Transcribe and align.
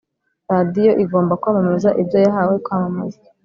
Radiyo 0.53 0.91
igomba 1.03 1.33
kwamamaza 1.41 1.89
ibyo 2.01 2.17
yahawe 2.25 2.55
kwamamaza 2.65 3.19